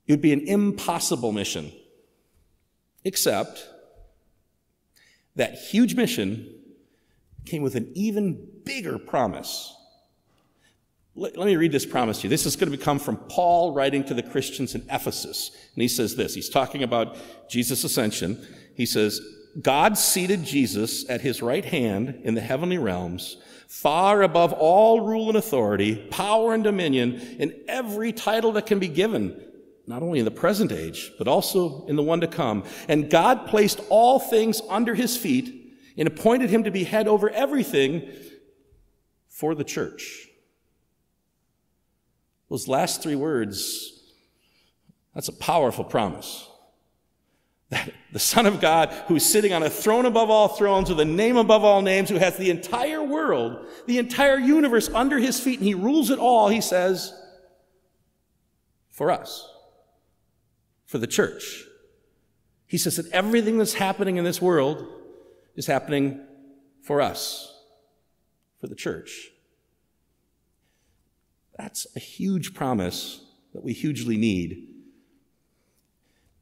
It 0.06 0.12
would 0.14 0.22
be 0.22 0.32
an 0.32 0.48
impossible 0.48 1.30
mission. 1.30 1.70
Except 3.04 3.66
that 5.36 5.54
huge 5.54 5.94
mission 5.94 6.52
came 7.46 7.62
with 7.62 7.74
an 7.74 7.90
even 7.94 8.46
bigger 8.64 8.98
promise. 8.98 9.74
Let, 11.14 11.36
let, 11.36 11.46
me 11.46 11.56
read 11.56 11.72
this 11.72 11.86
promise 11.86 12.20
to 12.20 12.24
you. 12.24 12.28
This 12.28 12.46
is 12.46 12.56
going 12.56 12.70
to 12.70 12.78
come 12.78 12.98
from 12.98 13.16
Paul 13.16 13.72
writing 13.72 14.04
to 14.04 14.14
the 14.14 14.22
Christians 14.22 14.74
in 14.74 14.82
Ephesus. 14.90 15.50
And 15.74 15.82
he 15.82 15.88
says 15.88 16.16
this 16.16 16.34
He's 16.34 16.48
talking 16.48 16.82
about 16.82 17.16
Jesus' 17.48 17.84
ascension. 17.84 18.44
He 18.74 18.86
says, 18.86 19.20
God 19.60 19.98
seated 19.98 20.44
Jesus 20.44 21.08
at 21.08 21.20
his 21.20 21.42
right 21.42 21.64
hand 21.64 22.20
in 22.22 22.34
the 22.34 22.40
heavenly 22.40 22.78
realms, 22.78 23.38
far 23.66 24.22
above 24.22 24.52
all 24.52 25.00
rule 25.00 25.28
and 25.28 25.36
authority, 25.36 25.96
power 26.10 26.54
and 26.54 26.62
dominion, 26.62 27.36
and 27.40 27.54
every 27.66 28.12
title 28.12 28.52
that 28.52 28.66
can 28.66 28.78
be 28.78 28.88
given, 28.88 29.40
not 29.88 30.02
only 30.02 30.18
in 30.18 30.26
the 30.26 30.30
present 30.30 30.70
age, 30.70 31.12
but 31.16 31.26
also 31.26 31.86
in 31.86 31.96
the 31.96 32.02
one 32.02 32.20
to 32.20 32.26
come. 32.26 32.62
And 32.88 33.08
God 33.08 33.46
placed 33.46 33.80
all 33.88 34.20
things 34.20 34.60
under 34.68 34.94
his 34.94 35.16
feet 35.16 35.74
and 35.96 36.06
appointed 36.06 36.50
him 36.50 36.64
to 36.64 36.70
be 36.70 36.84
head 36.84 37.08
over 37.08 37.30
everything 37.30 38.06
for 39.30 39.54
the 39.54 39.64
church. 39.64 40.28
Those 42.50 42.68
last 42.68 43.02
three 43.02 43.14
words, 43.14 44.02
that's 45.14 45.28
a 45.28 45.32
powerful 45.32 45.84
promise. 45.84 46.46
That 47.70 47.90
the 48.12 48.18
Son 48.18 48.44
of 48.44 48.60
God, 48.60 48.90
who's 49.08 49.24
sitting 49.24 49.54
on 49.54 49.62
a 49.62 49.70
throne 49.70 50.04
above 50.04 50.28
all 50.28 50.48
thrones 50.48 50.90
with 50.90 51.00
a 51.00 51.04
name 51.06 51.38
above 51.38 51.64
all 51.64 51.80
names, 51.80 52.10
who 52.10 52.16
has 52.16 52.36
the 52.36 52.50
entire 52.50 53.02
world, 53.02 53.66
the 53.86 53.98
entire 53.98 54.38
universe 54.38 54.90
under 54.90 55.18
his 55.18 55.40
feet, 55.40 55.58
and 55.58 55.66
he 55.66 55.74
rules 55.74 56.10
it 56.10 56.18
all, 56.18 56.48
he 56.48 56.60
says, 56.60 57.14
for 58.90 59.10
us, 59.10 59.48
for 60.88 60.98
the 60.98 61.06
church. 61.06 61.64
He 62.66 62.78
says 62.78 62.96
that 62.96 63.10
everything 63.12 63.58
that's 63.58 63.74
happening 63.74 64.16
in 64.16 64.24
this 64.24 64.42
world 64.42 64.84
is 65.54 65.66
happening 65.66 66.20
for 66.82 67.00
us, 67.00 67.54
for 68.60 68.66
the 68.66 68.74
church. 68.74 69.28
That's 71.56 71.86
a 71.94 71.98
huge 72.00 72.54
promise 72.54 73.20
that 73.52 73.62
we 73.62 73.74
hugely 73.74 74.16
need. 74.16 74.68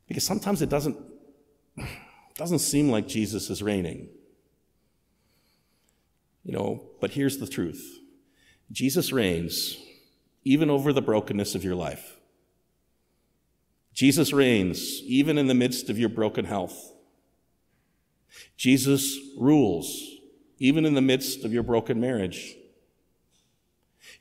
Because 0.06 0.24
sometimes 0.24 0.62
it 0.62 0.68
doesn't 0.68 0.96
doesn't 2.36 2.60
seem 2.60 2.90
like 2.90 3.08
Jesus 3.08 3.50
is 3.50 3.62
reigning. 3.62 4.08
You 6.44 6.52
know, 6.52 6.90
but 7.00 7.10
here's 7.10 7.38
the 7.38 7.48
truth 7.48 7.98
Jesus 8.70 9.12
reigns 9.12 9.76
even 10.44 10.70
over 10.70 10.92
the 10.92 11.02
brokenness 11.02 11.56
of 11.56 11.64
your 11.64 11.74
life. 11.74 12.15
Jesus 13.96 14.30
reigns 14.30 15.00
even 15.04 15.38
in 15.38 15.46
the 15.46 15.54
midst 15.54 15.88
of 15.88 15.98
your 15.98 16.10
broken 16.10 16.44
health. 16.44 16.92
Jesus 18.58 19.18
rules 19.38 20.18
even 20.58 20.84
in 20.84 20.92
the 20.92 21.00
midst 21.00 21.46
of 21.46 21.52
your 21.52 21.62
broken 21.62 21.98
marriage. 21.98 22.54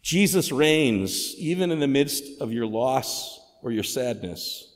Jesus 0.02 0.50
reigns 0.50 1.36
even 1.36 1.72
in 1.72 1.82
the 1.82 1.90
midst 1.90 2.42
of 2.42 2.54
your 2.54 2.66
loss 2.66 3.38
or 3.62 3.70
your 3.70 3.84
sadness. 3.84 4.74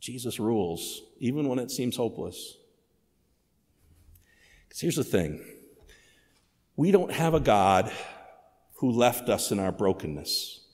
Jesus 0.00 0.40
rules, 0.40 1.02
even 1.18 1.46
when 1.46 1.58
it 1.58 1.70
seems 1.70 1.94
hopeless. 1.94 2.56
Because 4.66 4.80
here's 4.80 4.96
the 4.96 5.04
thing 5.04 5.44
we 6.74 6.90
don't 6.90 7.12
have 7.12 7.34
a 7.34 7.40
God 7.40 7.92
who 8.76 8.92
left 8.92 9.28
us 9.28 9.52
in 9.52 9.58
our 9.58 9.72
brokenness. 9.72 10.64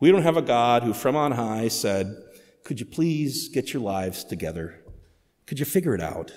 We 0.00 0.10
don't 0.12 0.22
have 0.22 0.36
a 0.36 0.42
God 0.42 0.82
who 0.82 0.92
from 0.92 1.16
on 1.16 1.32
high 1.32 1.68
said, 1.68 2.16
Could 2.64 2.80
you 2.80 2.86
please 2.86 3.48
get 3.48 3.72
your 3.72 3.82
lives 3.82 4.24
together? 4.24 4.82
Could 5.46 5.58
you 5.58 5.64
figure 5.64 5.94
it 5.94 6.00
out? 6.00 6.32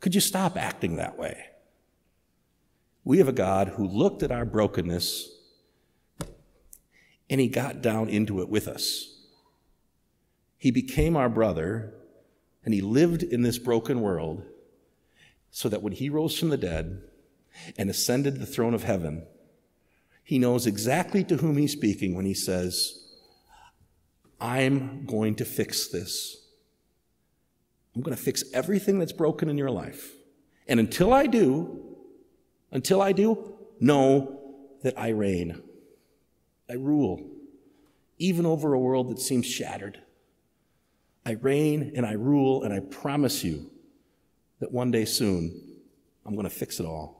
Could 0.00 0.14
you 0.14 0.20
stop 0.20 0.56
acting 0.56 0.96
that 0.96 1.18
way? 1.18 1.44
We 3.04 3.18
have 3.18 3.28
a 3.28 3.32
God 3.32 3.68
who 3.68 3.86
looked 3.86 4.22
at 4.22 4.32
our 4.32 4.44
brokenness 4.44 5.28
and 7.30 7.40
he 7.40 7.46
got 7.46 7.80
down 7.80 8.08
into 8.08 8.40
it 8.40 8.48
with 8.48 8.66
us. 8.66 9.20
He 10.58 10.72
became 10.72 11.16
our 11.16 11.28
brother, 11.28 11.94
and 12.64 12.74
he 12.74 12.82
lived 12.82 13.22
in 13.22 13.42
this 13.42 13.56
broken 13.56 14.00
world 14.00 14.42
so 15.50 15.68
that 15.68 15.80
when 15.80 15.92
he 15.92 16.10
rose 16.10 16.38
from 16.38 16.48
the 16.50 16.56
dead 16.56 17.02
and 17.78 17.88
ascended 17.88 18.38
the 18.38 18.46
throne 18.46 18.74
of 18.74 18.82
heaven, 18.82 19.26
he 20.30 20.38
knows 20.38 20.64
exactly 20.64 21.24
to 21.24 21.38
whom 21.38 21.56
he's 21.56 21.72
speaking 21.72 22.14
when 22.14 22.24
he 22.24 22.34
says, 22.34 23.02
I'm 24.40 25.04
going 25.04 25.34
to 25.34 25.44
fix 25.44 25.88
this. 25.88 26.46
I'm 27.96 28.02
going 28.02 28.16
to 28.16 28.22
fix 28.22 28.44
everything 28.54 29.00
that's 29.00 29.10
broken 29.10 29.50
in 29.50 29.58
your 29.58 29.72
life. 29.72 30.12
And 30.68 30.78
until 30.78 31.12
I 31.12 31.26
do, 31.26 31.96
until 32.70 33.02
I 33.02 33.10
do, 33.10 33.56
know 33.80 34.52
that 34.84 34.96
I 34.96 35.08
reign. 35.08 35.64
I 36.70 36.74
rule, 36.74 37.28
even 38.18 38.46
over 38.46 38.72
a 38.72 38.78
world 38.78 39.10
that 39.10 39.18
seems 39.18 39.46
shattered. 39.46 40.00
I 41.26 41.32
reign 41.32 41.94
and 41.96 42.06
I 42.06 42.12
rule, 42.12 42.62
and 42.62 42.72
I 42.72 42.78
promise 42.78 43.42
you 43.42 43.68
that 44.60 44.70
one 44.70 44.92
day 44.92 45.06
soon 45.06 45.80
I'm 46.24 46.36
going 46.36 46.48
to 46.48 46.54
fix 46.54 46.78
it 46.78 46.86
all. 46.86 47.19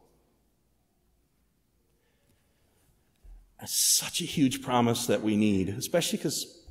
That's 3.60 3.78
such 3.78 4.22
a 4.22 4.24
huge 4.24 4.62
promise 4.62 5.06
that 5.06 5.22
we 5.22 5.36
need, 5.36 5.68
especially 5.68 6.16
because, 6.16 6.62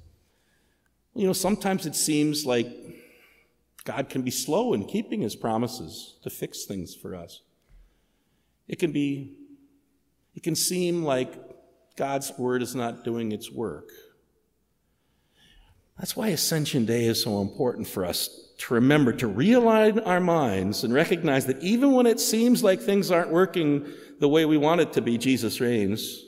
you 1.14 1.28
know, 1.28 1.34
sometimes 1.34 1.86
it 1.86 1.96
seems 1.96 2.48
like 2.48 2.68
God 3.84 4.10
can 4.10 4.24
be 4.24 4.32
slow 4.32 4.74
in 4.74 4.86
keeping 4.86 5.22
his 5.22 5.36
promises 5.36 6.16
to 6.24 6.32
fix 6.32 6.66
things 6.66 6.96
for 6.96 7.16
us. 7.16 7.42
It 8.68 8.80
can 8.80 8.92
be, 8.92 9.38
it 10.36 10.42
can 10.42 10.56
seem 10.56 11.04
like 11.04 11.36
God's 11.96 12.32
word 12.40 12.64
is 12.64 12.74
not 12.74 13.04
doing 13.04 13.32
its 13.32 13.52
work. 13.52 13.92
That's 16.00 16.16
why 16.16 16.30
Ascension 16.30 16.86
Day 16.86 17.06
is 17.06 17.22
so 17.22 17.42
important 17.42 17.88
for 17.88 18.04
us 18.04 18.30
to 18.60 18.74
remember, 18.74 19.14
to 19.14 19.28
realign 19.28 20.06
our 20.08 20.20
minds 20.20 20.84
and 20.84 20.94
recognize 20.94 21.46
that 21.46 21.62
even 21.62 21.92
when 21.92 22.08
it 22.08 22.20
seems 22.20 22.64
like 22.64 22.80
things 22.80 23.12
aren't 23.12 23.32
working 23.32 23.86
the 24.20 24.30
way 24.30 24.46
we 24.46 24.58
want 24.58 24.82
it 24.82 24.94
to 24.94 25.02
be, 25.02 25.18
Jesus 25.18 25.60
reigns. 25.60 26.26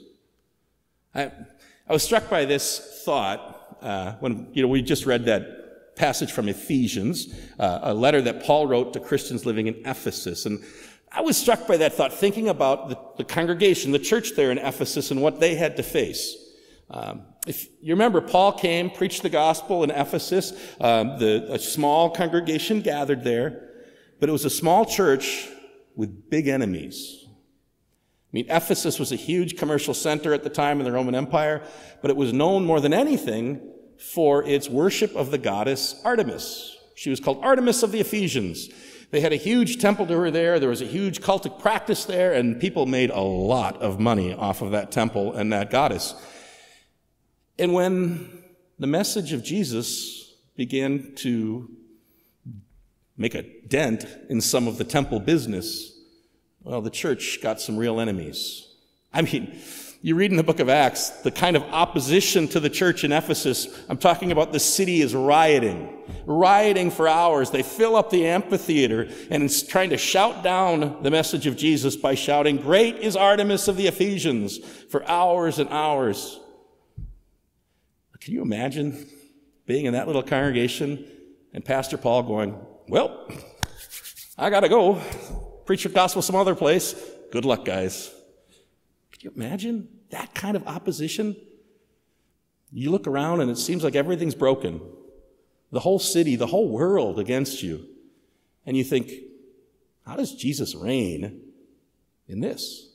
I, 1.14 1.32
I 1.88 1.94
was 1.94 2.04
struck 2.04 2.30
by 2.30 2.46
this 2.46 3.04
thought 3.06 3.78
uh, 3.82 4.14
when 4.20 4.48
you 4.54 4.62
know 4.62 4.68
we 4.68 4.82
just 4.82 5.06
read 5.06 5.26
that 5.26 5.96
passage 5.96 6.32
from 6.32 6.48
Ephesians, 6.48 7.34
uh, 7.60 7.80
a 7.84 7.94
letter 7.94 8.22
that 8.22 8.44
Paul 8.44 8.68
wrote 8.68 8.94
to 8.94 9.00
Christians 9.00 9.46
living 9.46 9.68
in 9.68 9.76
Ephesus, 9.86 10.46
and 10.46 10.64
I 11.12 11.22
was 11.22 11.36
struck 11.36 11.68
by 11.68 11.78
that 11.78 11.94
thought, 11.94 12.14
thinking 12.14 12.48
about 12.48 12.88
the, 12.88 12.98
the 13.18 13.26
congregation, 13.26 13.92
the 13.92 14.00
church 14.00 14.36
there 14.36 14.52
in 14.52 14.58
Ephesus, 14.58 15.12
and 15.12 15.22
what 15.22 15.42
they 15.42 15.56
had 15.56 15.76
to 15.78 15.84
face. 15.84 16.38
Um, 16.90 17.24
if 17.46 17.68
you 17.82 17.94
remember, 17.94 18.22
Paul 18.22 18.54
came, 18.54 18.90
preached 18.90 19.22
the 19.22 19.30
gospel 19.30 19.84
in 19.84 19.92
Ephesus. 19.92 20.54
Um, 20.80 21.18
the, 21.20 21.48
a 21.50 21.60
small 21.60 22.10
congregation 22.10 22.82
gathered 22.82 23.24
there, 23.24 23.70
but 24.20 24.30
it 24.30 24.32
was 24.32 24.46
a 24.46 24.50
small 24.50 24.86
church 24.86 25.50
with 25.96 26.30
big 26.30 26.48
enemies. 26.48 27.21
I 28.32 28.38
mean, 28.38 28.46
Ephesus 28.50 28.98
was 28.98 29.12
a 29.12 29.18
huge 29.18 29.58
commercial 29.58 29.94
center 29.94 30.34
at 30.34 30.44
the 30.44 30.50
time 30.50 30.80
in 30.80 30.86
the 30.86 30.92
Roman 30.92 31.16
Empire, 31.16 31.62
but 32.02 32.10
it 32.10 32.16
was 32.16 32.32
known 32.32 32.66
more 32.66 32.80
than 32.80 32.94
anything 32.94 33.60
for 33.98 34.42
its 34.44 34.70
worship 34.70 35.14
of 35.16 35.32
the 35.32 35.38
goddess 35.38 36.00
Artemis. 36.06 36.78
She 36.96 37.10
was 37.10 37.20
called 37.20 37.44
Artemis 37.44 37.84
of 37.84 37.92
the 37.92 38.00
Ephesians. 38.00 38.70
They 39.12 39.20
had 39.20 39.34
a 39.34 39.38
huge 39.38 39.82
temple 39.82 40.08
to 40.08 40.18
her 40.18 40.32
there. 40.32 40.60
There 40.60 40.70
was 40.70 40.82
a 40.82 40.86
huge 40.86 41.20
cultic 41.20 41.60
practice 41.60 42.06
there, 42.06 42.34
and 42.34 42.60
people 42.60 42.86
made 42.86 43.10
a 43.10 43.20
lot 43.20 43.82
of 43.82 44.00
money 44.00 44.34
off 44.34 44.62
of 44.62 44.72
that 44.72 44.94
temple 44.94 45.34
and 45.34 45.52
that 45.52 45.70
goddess. 45.70 46.16
And 47.60 47.74
when 47.74 48.44
the 48.80 48.88
message 48.88 49.34
of 49.34 49.44
Jesus 49.44 50.36
began 50.56 51.14
to 51.16 51.70
make 53.18 53.36
a 53.36 53.44
dent 53.68 54.06
in 54.30 54.40
some 54.40 54.68
of 54.68 54.78
the 54.78 54.86
temple 54.86 55.20
business, 55.20 56.01
well, 56.64 56.82
the 56.82 56.90
church 56.90 57.40
got 57.42 57.60
some 57.60 57.78
real 57.78 58.00
enemies. 58.00 58.68
I 59.14 59.22
mean, 59.22 59.60
you 60.04 60.16
read 60.16 60.32
in 60.32 60.38
the 60.38 60.44
book 60.44 60.60
of 60.60 60.70
Acts 60.70 61.10
the 61.22 61.32
kind 61.32 61.56
of 61.56 61.64
opposition 61.64 62.48
to 62.50 62.60
the 62.60 62.70
church 62.70 63.04
in 63.04 63.12
Ephesus. 63.12 63.68
I'm 63.88 63.98
talking 63.98 64.32
about 64.32 64.52
the 64.52 64.60
city 64.60 65.02
is 65.02 65.14
rioting, 65.14 65.96
rioting 66.26 66.90
for 66.90 67.08
hours. 67.08 67.52
They 67.52 67.62
fill 67.62 67.96
up 67.96 68.10
the 68.10 68.26
amphitheater 68.26 69.10
and 69.30 69.44
it's 69.44 69.62
trying 69.62 69.92
to 69.92 69.98
shout 69.98 70.44
down 70.44 71.04
the 71.04 71.12
message 71.12 71.46
of 71.46 71.56
Jesus 71.56 71.96
by 71.96 72.16
shouting, 72.16 72.58
Great 72.58 72.98
is 72.98 73.16
Artemis 73.16 73.68
of 73.68 73.78
the 73.78 73.88
Ephesians 73.88 74.58
for 74.90 75.08
hours 75.08 75.60
and 75.60 75.70
hours. 75.70 76.40
Can 78.20 78.34
you 78.36 78.44
imagine 78.44 79.08
being 79.66 79.86
in 79.86 79.94
that 79.94 80.06
little 80.06 80.22
congregation 80.24 81.08
and 81.54 81.66
Pastor 81.66 81.98
Paul 81.98 82.24
going, 82.24 82.56
Well, 82.88 83.28
I 84.38 84.50
got 84.50 84.62
to 84.62 84.70
go 84.70 85.02
preach 85.72 85.86
your 85.86 85.94
gospel 85.94 86.22
some 86.22 86.36
other 86.36 86.54
place. 86.54 87.02
Good 87.32 87.46
luck, 87.46 87.64
guys. 87.64 88.12
Can 89.14 89.22
you 89.22 89.32
imagine 89.34 89.88
that 90.10 90.34
kind 90.34 90.58
of 90.58 90.68
opposition? 90.68 91.34
You 92.74 92.92
look 92.92 93.08
around 93.08 93.40
and 93.40 93.50
it 93.50 93.58
seems 93.58 93.82
like 93.82 93.96
everything's 93.96 94.36
broken. 94.36 94.82
The 95.72 95.80
whole 95.80 95.98
city, 95.98 96.36
the 96.36 96.48
whole 96.48 96.68
world 96.68 97.20
against 97.20 97.64
you. 97.64 97.88
And 98.66 98.76
you 98.76 98.84
think, 98.84 99.14
how 100.06 100.18
does 100.18 100.36
Jesus 100.36 100.76
reign 100.76 101.40
in 102.28 102.42
this? 102.42 102.90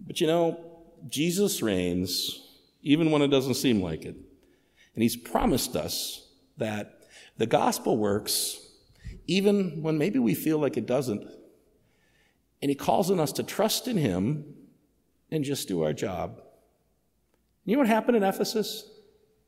But 0.00 0.18
you 0.18 0.26
know, 0.26 0.64
Jesus 1.10 1.60
reigns 1.60 2.40
even 2.82 3.10
when 3.10 3.20
it 3.20 3.28
doesn't 3.28 3.56
seem 3.56 3.82
like 3.82 4.06
it. 4.06 4.16
And 4.94 5.02
he's 5.02 5.14
promised 5.14 5.76
us 5.76 6.26
that 6.56 7.00
the 7.36 7.46
gospel 7.46 7.98
works 7.98 8.61
even 9.26 9.82
when 9.82 9.98
maybe 9.98 10.18
we 10.18 10.34
feel 10.34 10.58
like 10.58 10.76
it 10.76 10.86
doesn't. 10.86 11.28
And 12.60 12.68
he 12.68 12.74
calls 12.74 13.10
on 13.10 13.20
us 13.20 13.32
to 13.32 13.42
trust 13.42 13.88
in 13.88 13.96
him 13.96 14.54
and 15.30 15.44
just 15.44 15.68
do 15.68 15.82
our 15.82 15.92
job. 15.92 16.40
You 17.64 17.74
know 17.74 17.80
what 17.80 17.88
happened 17.88 18.16
in 18.16 18.22
Ephesus? 18.22 18.88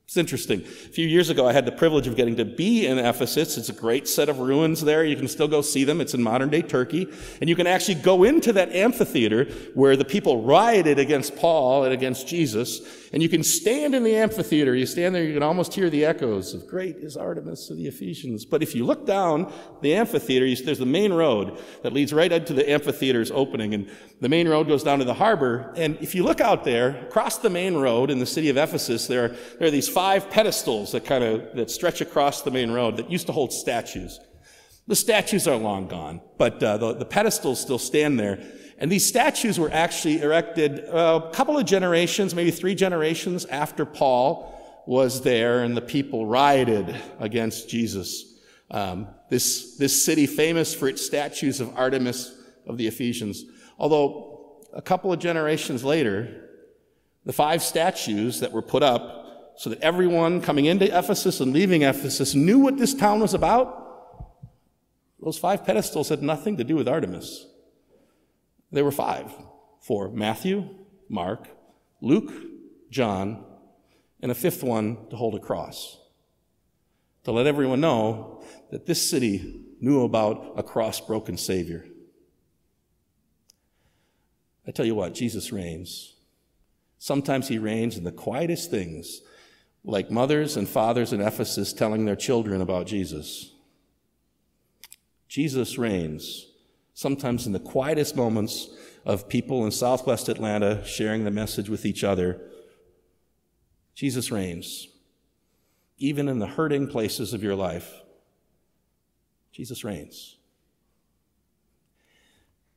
It's 0.06 0.18
interesting. 0.18 0.60
A 0.60 0.64
few 0.64 1.06
years 1.06 1.30
ago, 1.30 1.48
I 1.48 1.52
had 1.54 1.64
the 1.64 1.72
privilege 1.72 2.06
of 2.06 2.14
getting 2.14 2.36
to 2.36 2.44
be 2.44 2.86
in 2.86 2.98
Ephesus. 2.98 3.56
It's 3.56 3.70
a 3.70 3.74
great 3.74 4.06
set 4.06 4.28
of 4.28 4.38
ruins 4.38 4.82
there. 4.82 5.02
You 5.02 5.16
can 5.16 5.28
still 5.28 5.48
go 5.48 5.62
see 5.62 5.84
them. 5.84 6.00
It's 6.00 6.12
in 6.12 6.22
modern 6.22 6.50
day 6.50 6.60
Turkey. 6.60 7.08
And 7.40 7.48
you 7.48 7.56
can 7.56 7.66
actually 7.66 7.96
go 7.96 8.22
into 8.22 8.52
that 8.52 8.70
amphitheater 8.70 9.46
where 9.72 9.96
the 9.96 10.04
people 10.04 10.42
rioted 10.42 10.98
against 10.98 11.36
Paul 11.36 11.84
and 11.84 11.94
against 11.94 12.28
Jesus. 12.28 12.80
And 13.14 13.22
you 13.22 13.28
can 13.28 13.44
stand 13.44 13.94
in 13.94 14.02
the 14.02 14.16
amphitheater. 14.16 14.74
You 14.74 14.86
stand 14.86 15.14
there, 15.14 15.22
you 15.22 15.34
can 15.34 15.42
almost 15.44 15.72
hear 15.72 15.88
the 15.88 16.04
echoes 16.04 16.52
of 16.52 16.66
great 16.66 16.96
is 16.96 17.16
Artemis 17.16 17.70
of 17.70 17.76
the 17.76 17.86
Ephesians. 17.86 18.44
But 18.44 18.60
if 18.60 18.74
you 18.74 18.84
look 18.84 19.06
down 19.06 19.52
the 19.82 19.94
amphitheater, 19.94 20.44
you, 20.44 20.56
there's 20.56 20.80
the 20.80 20.84
main 20.84 21.12
road 21.12 21.62
that 21.84 21.92
leads 21.92 22.12
right 22.12 22.32
into 22.32 22.52
the 22.52 22.68
amphitheater's 22.68 23.30
opening. 23.30 23.72
And 23.72 23.88
the 24.20 24.28
main 24.28 24.48
road 24.48 24.66
goes 24.66 24.82
down 24.82 24.98
to 24.98 25.04
the 25.04 25.14
harbor. 25.14 25.72
And 25.76 25.96
if 26.00 26.16
you 26.16 26.24
look 26.24 26.40
out 26.40 26.64
there, 26.64 27.06
across 27.06 27.38
the 27.38 27.50
main 27.50 27.76
road 27.76 28.10
in 28.10 28.18
the 28.18 28.26
city 28.26 28.48
of 28.48 28.56
Ephesus, 28.56 29.06
there 29.06 29.26
are, 29.26 29.28
there 29.60 29.68
are 29.68 29.70
these 29.70 29.88
five 29.88 30.28
pedestals 30.28 30.90
that 30.90 31.04
kind 31.04 31.22
of 31.22 31.54
that 31.54 31.70
stretch 31.70 32.00
across 32.00 32.42
the 32.42 32.50
main 32.50 32.72
road 32.72 32.96
that 32.96 33.12
used 33.12 33.28
to 33.28 33.32
hold 33.32 33.52
statues. 33.52 34.18
The 34.88 34.96
statues 34.96 35.46
are 35.46 35.56
long 35.56 35.86
gone, 35.86 36.20
but 36.36 36.60
uh, 36.60 36.78
the, 36.78 36.94
the, 36.94 37.04
pedestals 37.06 37.60
still 37.60 37.78
stand 37.78 38.18
there. 38.18 38.44
And 38.78 38.90
these 38.90 39.06
statues 39.06 39.58
were 39.58 39.70
actually 39.70 40.20
erected 40.20 40.84
uh, 40.88 41.20
a 41.24 41.34
couple 41.34 41.56
of 41.56 41.64
generations, 41.64 42.34
maybe 42.34 42.50
three 42.50 42.74
generations 42.74 43.44
after 43.46 43.84
Paul 43.84 44.82
was 44.86 45.22
there 45.22 45.62
and 45.62 45.76
the 45.76 45.80
people 45.80 46.26
rioted 46.26 46.94
against 47.20 47.68
Jesus. 47.68 48.40
Um, 48.70 49.08
this, 49.30 49.76
this 49.76 50.04
city 50.04 50.26
famous 50.26 50.74
for 50.74 50.88
its 50.88 51.04
statues 51.04 51.60
of 51.60 51.76
Artemis 51.76 52.34
of 52.66 52.76
the 52.76 52.86
Ephesians. 52.86 53.44
Although 53.78 54.66
a 54.72 54.82
couple 54.82 55.12
of 55.12 55.18
generations 55.20 55.84
later, 55.84 56.48
the 57.24 57.32
five 57.32 57.62
statues 57.62 58.40
that 58.40 58.52
were 58.52 58.62
put 58.62 58.82
up 58.82 59.54
so 59.56 59.70
that 59.70 59.80
everyone 59.80 60.40
coming 60.40 60.64
into 60.64 60.86
Ephesus 60.86 61.40
and 61.40 61.52
leaving 61.52 61.82
Ephesus 61.82 62.34
knew 62.34 62.58
what 62.58 62.76
this 62.76 62.92
town 62.92 63.20
was 63.20 63.34
about, 63.34 63.82
those 65.22 65.38
five 65.38 65.64
pedestals 65.64 66.08
had 66.08 66.22
nothing 66.22 66.56
to 66.56 66.64
do 66.64 66.76
with 66.76 66.88
Artemis. 66.88 67.46
There 68.74 68.84
were 68.84 68.90
five 68.90 69.32
for 69.80 70.08
Matthew, 70.08 70.68
Mark, 71.08 71.48
Luke, 72.00 72.32
John, 72.90 73.44
and 74.20 74.32
a 74.32 74.34
fifth 74.34 74.64
one 74.64 74.98
to 75.10 75.16
hold 75.16 75.36
a 75.36 75.38
cross. 75.38 75.96
To 77.22 77.30
let 77.30 77.46
everyone 77.46 77.80
know 77.80 78.42
that 78.72 78.84
this 78.84 79.08
city 79.08 79.60
knew 79.80 80.02
about 80.02 80.54
a 80.56 80.64
cross 80.64 81.00
broken 81.00 81.36
Savior. 81.36 81.86
I 84.66 84.72
tell 84.72 84.86
you 84.86 84.96
what, 84.96 85.14
Jesus 85.14 85.52
reigns. 85.52 86.16
Sometimes 86.98 87.46
he 87.46 87.58
reigns 87.58 87.96
in 87.96 88.02
the 88.02 88.10
quietest 88.10 88.72
things 88.72 89.20
like 89.84 90.10
mothers 90.10 90.56
and 90.56 90.68
fathers 90.68 91.12
in 91.12 91.20
Ephesus 91.20 91.72
telling 91.72 92.06
their 92.06 92.16
children 92.16 92.60
about 92.60 92.88
Jesus. 92.88 93.52
Jesus 95.28 95.78
reigns, 95.78 96.46
sometimes 96.94 97.46
in 97.46 97.52
the 97.52 97.60
quietest 97.60 98.16
moments 98.16 98.68
of 99.04 99.28
people 99.28 99.64
in 99.64 99.70
southwest 99.70 100.28
Atlanta 100.28 100.84
sharing 100.86 101.24
the 101.24 101.30
message 101.30 101.68
with 101.68 101.84
each 101.84 102.02
other. 102.02 102.40
Jesus 103.94 104.30
reigns, 104.30 104.88
even 105.98 106.28
in 106.28 106.38
the 106.38 106.46
hurting 106.46 106.88
places 106.88 107.34
of 107.34 107.42
your 107.42 107.54
life. 107.54 107.92
Jesus 109.52 109.84
reigns. 109.84 110.36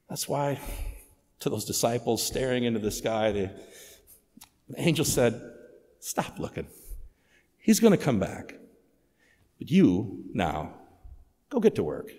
That's 0.10 0.28
why, 0.28 0.60
to 1.40 1.50
those 1.50 1.66
disciples 1.66 2.22
staring 2.22 2.64
into 2.64 2.80
the 2.80 2.92
sky, 2.92 3.32
the 3.32 3.52
angel 4.78 5.06
said, 5.06 5.42
Stop 6.00 6.40
looking. 6.40 6.68
He's 7.58 7.80
going 7.80 7.98
to 7.98 8.04
come 8.04 8.20
back. 8.20 8.54
But 9.58 9.72
you, 9.72 10.24
now, 10.34 10.74
go 11.50 11.60
get 11.60 11.76
to 11.76 11.84
work. 11.84 12.12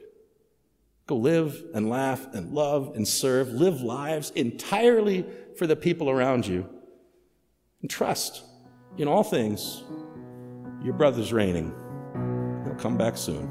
Go 1.09 1.17
live 1.17 1.65
and 1.75 1.89
laugh 1.89 2.27
and 2.35 2.53
love 2.53 2.93
and 2.95 3.09
serve. 3.09 3.49
Live 3.49 3.81
lives 3.81 4.31
entirely 4.37 5.25
for 5.57 5.67
the 5.67 5.75
people 5.75 6.11
around 6.11 6.47
you. 6.47 6.69
And 7.81 7.91
trust 7.91 8.45
in 8.99 9.09
all 9.09 9.25
things 9.25 9.83
your 10.85 10.93
brother's 10.93 11.33
reigning. 11.33 11.73
He'll 12.65 12.75
come 12.75 12.99
back 12.99 13.17
soon. 13.17 13.51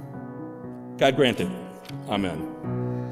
God 0.98 1.16
grant 1.16 1.40
it. 1.40 1.50
Amen. 2.08 3.07